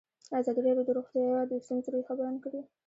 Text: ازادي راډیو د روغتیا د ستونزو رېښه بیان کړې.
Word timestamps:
ازادي 0.39 0.61
راډیو 0.65 0.87
د 0.87 0.89
روغتیا 0.97 1.29
د 1.49 1.53
ستونزو 1.65 1.89
رېښه 1.95 2.13
بیان 2.19 2.35
کړې. 2.43 2.61